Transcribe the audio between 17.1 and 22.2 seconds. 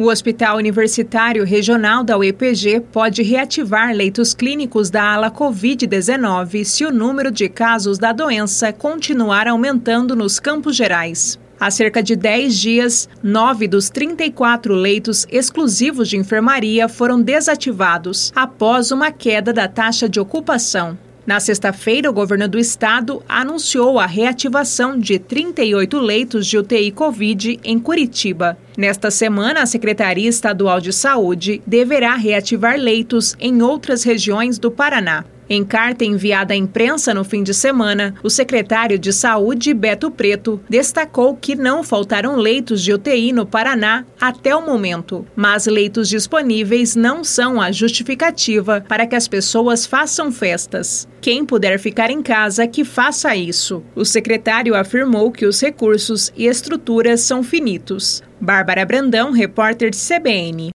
desativados após uma queda da taxa de ocupação. Na sexta-feira, o